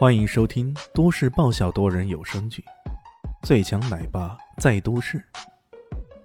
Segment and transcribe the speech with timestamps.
[0.00, 2.64] 欢迎收听都市爆笑多人有声剧
[3.46, 5.18] 《最强奶爸在都市》，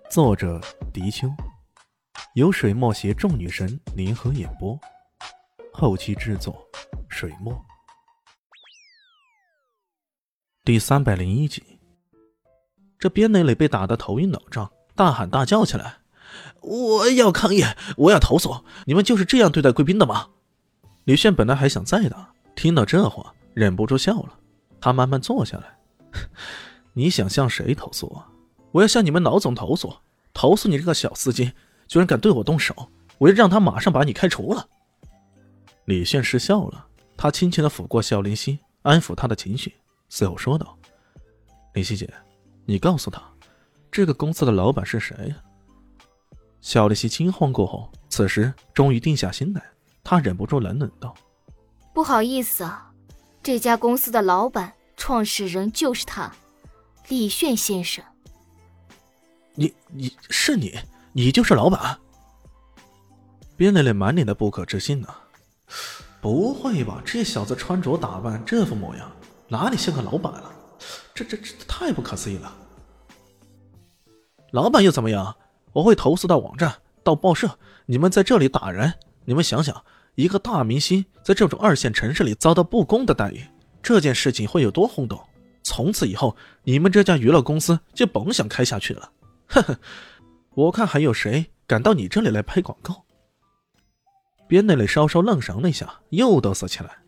[0.09, 0.61] 作者：
[0.93, 1.27] 迪秋，
[2.35, 4.79] 由水墨携众女神联合演播，
[5.73, 6.65] 后期制作：
[7.09, 7.53] 水墨。
[10.63, 11.61] 第三百零一集，
[12.97, 15.97] 这边磊磊被打得头晕脑胀，大喊大叫起来
[16.63, 17.65] ：“我要抗议！
[17.97, 18.63] 我要投诉！
[18.85, 20.29] 你们就是这样对待贵宾的吗？”
[21.03, 23.33] 李炫本来还想再打，听到这话。
[23.55, 24.37] 忍不住笑了，
[24.79, 25.75] 他慢慢坐下来。
[26.93, 28.29] 你想向谁投诉啊？
[28.71, 29.93] 我要向你们老总投诉，
[30.33, 31.53] 投诉你这个小司机
[31.87, 32.75] 居然敢对我动手，
[33.17, 34.67] 我要让他马上把你开除了。
[35.85, 36.85] 李炫失笑了，
[37.15, 39.73] 他轻轻的抚过肖林熙，安抚他的情绪，
[40.09, 40.77] 随后说道
[41.73, 42.13] ：“林熙姐，
[42.65, 43.21] 你告诉他，
[43.89, 45.35] 这个公司的老板是谁呀？”
[46.59, 49.63] 肖林熙惊慌过后，此时终于定下心来，
[50.03, 51.15] 他忍不住冷冷道
[51.93, 52.91] ：“不好意思啊。”
[53.45, 56.33] 这家公司的老板、创始人就是他，
[57.09, 58.03] 李炫先生。
[59.53, 60.75] 你你是你，
[61.13, 61.99] 你就是老板？
[63.55, 65.07] 边磊磊满脸的不可置信呢。
[66.19, 69.11] 不会吧，这小子穿着打扮这副模样，
[69.47, 70.51] 哪里像个老板了？
[71.13, 72.51] 这这这太不可思议了！
[74.53, 75.35] 老板又怎么样？
[75.71, 77.59] 我会投诉到网站，到报社。
[77.85, 78.91] 你们在这里打人，
[79.25, 79.85] 你们想想。
[80.15, 83.45] 一个大明星在这种二线城市里遭到不公的待遇，
[83.83, 85.19] 这件事情会有多轰动？
[85.61, 89.11] 从此以后，你们这家娱乐公司就甭想开下去了。
[89.47, 89.79] 呵呵，
[90.53, 93.03] 我看还有谁敢到你这里来拍广告？
[94.47, 96.99] 边内磊稍稍愣神了一下，又嘚瑟起来。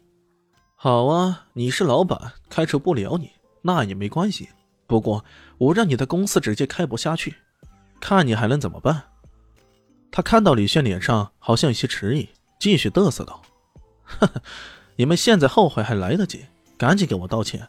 [0.75, 4.49] 好啊，你是老板，开除不了你，那也没关系。
[4.86, 5.23] 不过
[5.58, 7.36] 我让你的公司直接开不下去，
[7.99, 9.03] 看你还能怎么办？
[10.11, 12.27] 他看到李炫脸上好像有些迟疑。
[12.59, 13.41] 继续嘚瑟道
[14.03, 14.41] ：“呵呵，
[14.95, 16.45] 你们现在后悔还来得及，
[16.77, 17.67] 赶紧给我道歉。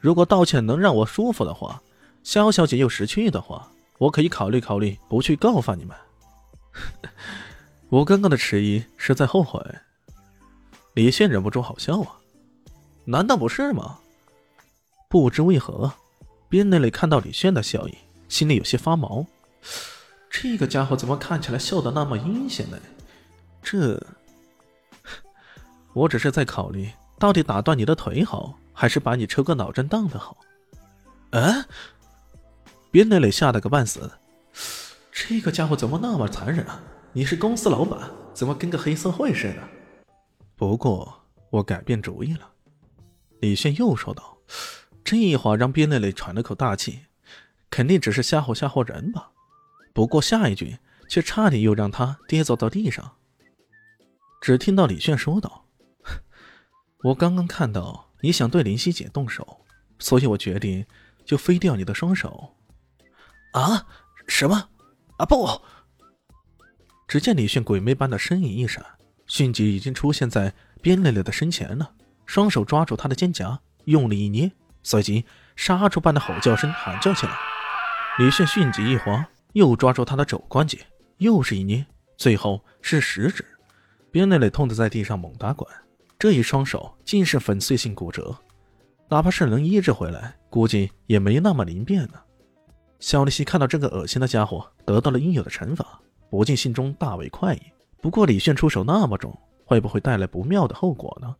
[0.00, 1.82] 如果道歉能让我舒服的话，
[2.22, 5.96] 肖小姐又识趣的话，我可以考虑考虑不去告发你们。
[7.90, 9.60] 我刚刚的迟疑是在后悔。”
[10.94, 12.16] 李现忍不住好笑啊，
[13.04, 13.98] 难道不是吗？
[15.08, 15.92] 不知为何，
[16.48, 17.96] 边内里看到李炫的笑意，
[18.28, 19.24] 心里有些发毛。
[20.28, 22.78] 这个家伙怎么看起来笑得那么阴险呢？
[23.62, 24.04] 这……
[25.92, 30.36] 我只是在考虑，到底打断你的腿好，还是把你抽个脑震荡的好？
[31.30, 31.66] 啊！
[32.90, 34.10] 边磊磊吓得个半死，
[35.12, 36.80] 这个家伙怎么那么残忍啊？
[37.12, 39.62] 你是公司老板，怎么跟个黑社会似的？
[40.56, 42.50] 不过我改变主意了。
[43.40, 44.38] 李炫又说道，
[45.04, 47.00] 这话让边磊磊喘了口大气，
[47.70, 49.30] 肯定只是吓唬吓唬人吧。
[49.92, 50.78] 不过下一句
[51.08, 53.12] 却差点又让他跌坐到地上。
[54.40, 55.64] 只听到李炫说道。
[57.04, 59.64] 我刚刚看到你想对林夕姐动手，
[60.00, 60.84] 所以我决定
[61.24, 62.56] 就飞掉你的双手。
[63.52, 63.86] 啊？
[64.26, 64.68] 什么？
[65.16, 65.60] 啊不！
[67.06, 68.84] 只见李迅鬼魅般的身影一闪，
[69.26, 71.92] 迅即已经出现在边蕾蕾的身前了，
[72.26, 74.50] 双手抓住她的肩胛，用力一捏，
[74.82, 77.32] 随即杀猪般的吼叫声喊叫起来。
[78.18, 80.86] 李迅迅即一滑，又抓住她的肘关节，
[81.18, 83.44] 又是一捏，最后是食指。
[84.10, 85.66] 边蕾蕾痛得在地上猛打滚。
[86.18, 88.36] 这一双手竟是粉碎性骨折，
[89.08, 92.20] 哪怕是能医治回来，估计也没那么灵便呢。
[92.98, 97.62] 肖丽西看到这个恶心的家伙得到了应有的惩罚，不禁心中大为快意。
[98.02, 99.32] 不过李炫出手那么重，
[99.64, 101.36] 会不会带来不妙的后果呢？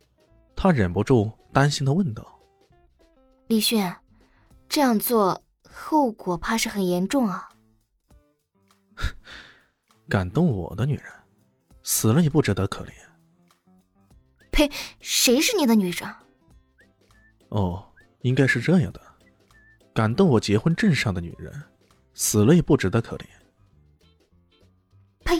[0.55, 2.25] 他忍不住担心的问道
[3.47, 3.93] ：“李炫，
[4.69, 7.49] 这样做后果怕是很严重啊！”
[10.07, 11.05] 敢动我的女人，
[11.83, 12.91] 死了也不值得可怜。
[14.59, 14.69] 呸！
[14.99, 16.15] 谁是你的女人？
[17.47, 17.93] 哦，
[18.23, 19.01] 应该是这样的。
[19.93, 21.63] 敢动我结婚证上的女人，
[22.13, 23.25] 死了也不值得可怜。
[25.23, 25.39] 呸！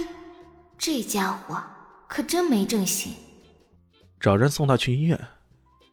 [0.78, 1.62] 这家伙
[2.08, 3.14] 可真没正形。
[4.22, 5.20] 找人送他去医院，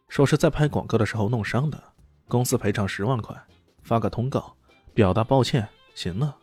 [0.07, 1.83] 说是在拍广告的时候弄伤的，
[2.29, 3.35] 公司赔偿十万块，
[3.83, 4.55] 发个通告，
[4.93, 5.67] 表达抱歉。
[5.95, 6.37] 行了。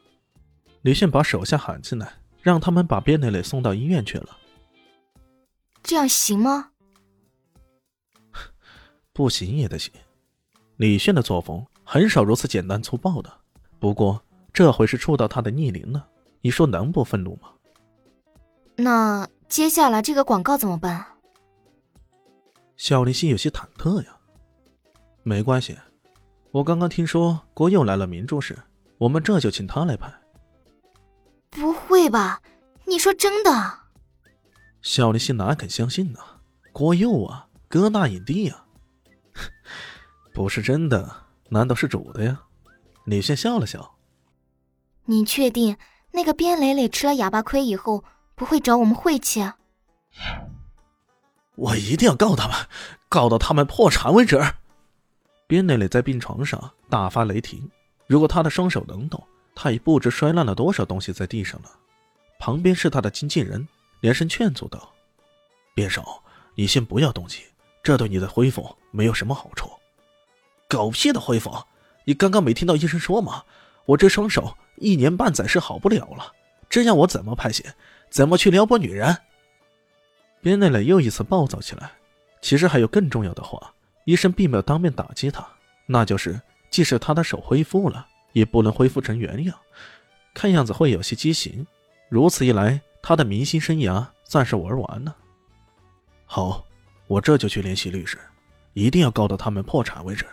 [0.83, 2.13] 李迅把手下喊进来，
[2.43, 4.37] 让他们把卞磊磊送到医院去了。
[5.83, 6.73] 这样行吗？
[9.15, 9.91] 不行也得行。
[10.77, 13.33] 李炫的作风很少如此简单粗暴的，
[13.79, 14.21] 不过
[14.53, 16.07] 这回是触到他的逆鳞了，
[16.41, 17.49] 你说能不愤怒吗？
[18.77, 21.07] 那接下来这个广告怎么办？
[22.77, 24.17] 小林心有些忐忑呀。
[25.23, 25.79] 没关系，
[26.51, 28.59] 我刚刚听说郭佑来了明珠市，
[28.99, 30.13] 我们这就请他来拍。
[31.51, 32.43] 不会吧？
[32.85, 33.79] 你说真的？
[34.83, 36.19] 小林心哪肯相信呢？
[36.73, 38.64] 郭佑啊，哥大影帝呀！
[40.33, 42.43] 不是真的，难道是煮的呀？
[43.05, 43.97] 李炫笑了笑。
[45.05, 45.77] 你确定
[46.13, 48.03] 那个边磊磊吃了哑巴亏以后
[48.35, 49.59] 不会找我们晦气啊？
[51.57, 52.57] 我一定要告他们，
[53.09, 54.41] 告到他们破产为止。
[55.47, 57.71] 边磊磊在病床上大发雷霆，
[58.07, 59.23] 如果他的双手能动，
[59.55, 61.71] 他已不知摔烂了多少东西在地上了。
[62.41, 63.69] 旁边是他的经纪人，
[64.01, 64.93] 连声劝阻道
[65.75, 66.23] ：“边少，
[66.55, 67.45] 你先不要动气，
[67.85, 69.71] 这对你的恢复没有什么好处。”
[70.67, 71.53] 狗屁的恢复！
[72.05, 73.45] 你刚刚没听到医生说吗？
[73.85, 76.33] 我这双手一年半载是好不了了，
[76.69, 77.65] 这样我怎么拍戏，
[78.11, 79.17] 怎么去撩拨女人？
[80.41, 81.93] 边内磊又一次暴躁起来。
[82.41, 83.73] 其实还有更重要的话，
[84.05, 85.47] 医生并没有当面打击他，
[85.87, 86.41] 那就是
[86.71, 89.57] 即使他的手恢复了，也不能恢复成原样，
[90.35, 91.67] 看样子会有些畸形。
[92.09, 95.17] 如此一来，他的明星生涯算是玩完了。
[96.27, 96.67] 好，
[97.07, 98.19] 我这就去联系律师，
[98.73, 100.25] 一定要告到他们破产为止。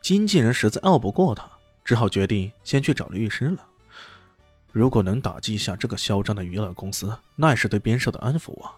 [0.00, 1.50] 经纪人实在拗不过他，
[1.84, 3.66] 只好决定先去找律师了。
[4.70, 8.72] 如果能打击一下这个嚣张的娱乐公司，那也是对边少的安抚啊！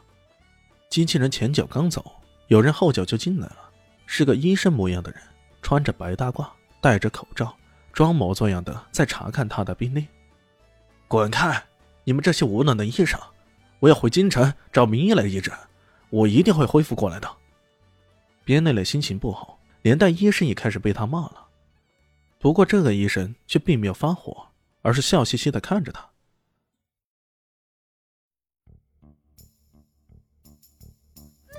[0.89, 2.05] 经纪人前脚刚走，
[2.49, 3.71] 有人后脚就进来了，
[4.07, 5.21] 是个医生模样的人，
[5.63, 6.47] 穿着白大褂，
[6.81, 7.57] 戴着口罩，
[7.93, 10.07] 装模作样的在查看他的病历。
[11.09, 11.63] 滚开！
[12.05, 13.19] 你们这些无能的医生！
[13.81, 15.51] 我要回京城找名医来医治，
[16.11, 17.29] 我一定会恢复过来的。
[18.45, 19.59] 边内磊心情不好。
[19.83, 21.47] 连带医生也开始被他骂了，
[22.41, 24.49] 不过这个医生却并没有发火，
[24.83, 26.05] 而是笑嘻嘻的看着他。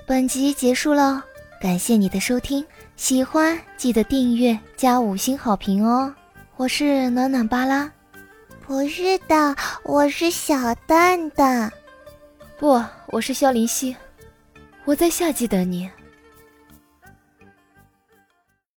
[0.06, 1.24] 本集结束了，
[1.58, 2.62] 感谢你的收听，
[2.96, 6.14] 喜欢记得订阅加五星好评哦！
[6.56, 7.90] 我是暖暖巴拉，
[8.66, 11.72] 不是的，我是小蛋蛋，
[12.58, 13.96] 不，我是萧林希，
[14.88, 15.90] 我在夏季等你。